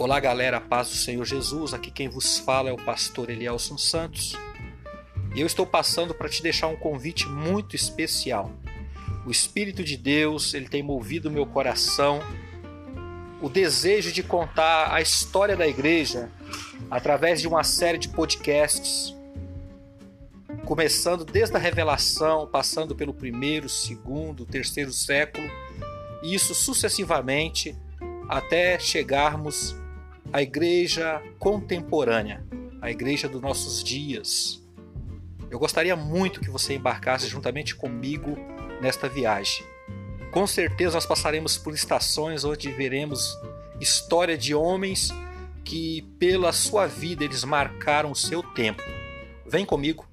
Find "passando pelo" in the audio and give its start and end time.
22.46-23.12